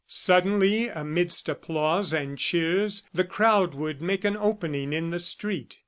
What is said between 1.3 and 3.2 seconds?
applause and cheers,